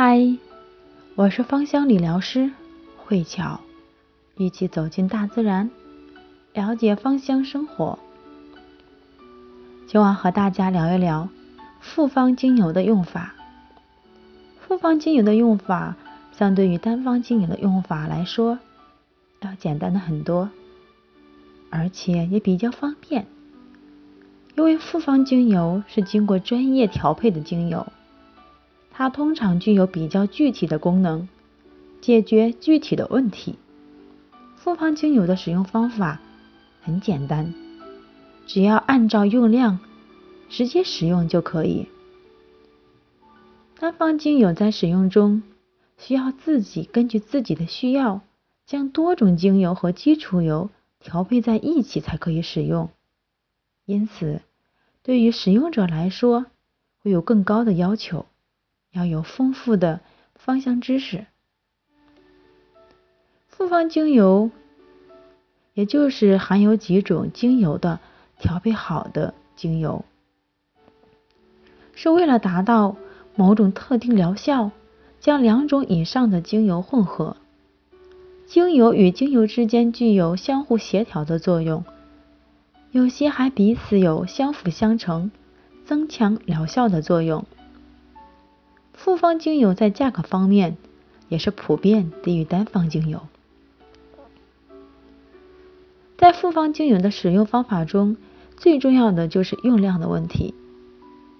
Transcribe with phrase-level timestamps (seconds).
[0.00, 0.38] 嗨，
[1.16, 2.52] 我是芳香理疗师
[2.98, 3.60] 慧巧，
[4.36, 5.72] 一起走进大自然，
[6.54, 7.98] 了解芳香生活。
[9.88, 11.28] 今晚和大家聊一聊
[11.80, 13.34] 复方精油的用法。
[14.60, 15.96] 复方精油的用法，
[16.30, 18.60] 相对于单方精油的用法来说，
[19.40, 20.48] 要简单的很多，
[21.70, 23.26] 而且也比较方便。
[24.54, 27.84] 因为复方精油是经过专业调配的精油。
[28.98, 31.28] 它通常具有比较具体的功能，
[32.00, 33.54] 解决具体的问题。
[34.56, 36.20] 复方精油的使用方法
[36.82, 37.54] 很简单，
[38.48, 39.78] 只要按照用量
[40.48, 41.86] 直接使用就可以。
[43.78, 45.44] 单方精油在使用中
[45.96, 48.22] 需要自己根据自己的需要，
[48.66, 52.90] 将多种精油和基础油调配在一起才可以使用。
[53.84, 54.40] 因此，
[55.04, 56.46] 对于使用者来说
[56.98, 58.26] 会有更高的要求。
[58.92, 60.00] 要有丰富的
[60.34, 61.26] 芳香知识。
[63.46, 64.50] 复方精油，
[65.74, 67.98] 也就是含有几种精油的
[68.38, 70.04] 调配好的精油，
[71.94, 72.96] 是为了达到
[73.34, 74.70] 某种特定疗效，
[75.18, 77.36] 将两种以上的精油混合。
[78.46, 81.84] 精油与精油之间具有相互协调的作用，
[82.92, 85.30] 有些还彼此有相辅相成、
[85.84, 87.44] 增强疗效的作用。
[88.98, 90.76] 复方精油在价格方面
[91.28, 93.22] 也是普遍低于单方精油。
[96.16, 98.16] 在复方精油的使用方法中，
[98.56, 100.52] 最重要的就是用量的问题。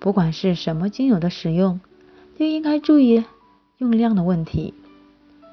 [0.00, 1.80] 不管是什么精油的使用，
[2.38, 3.22] 都应该注意
[3.76, 4.72] 用量的问题。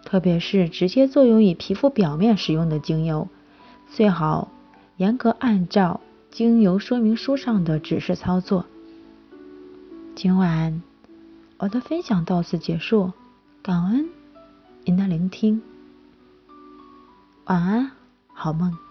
[0.06, 3.28] 特别是直接作用于皮肤表面使用的精油，
[3.92, 4.50] 最好
[4.96, 6.00] 严格按照
[6.32, 8.66] 精油说明书上的指示操作。
[10.16, 10.89] 今晚。
[11.60, 13.12] 我的分享到此结束，
[13.62, 14.10] 感恩
[14.86, 15.62] 您的聆听，
[17.48, 17.92] 晚安，
[18.34, 18.89] 好梦。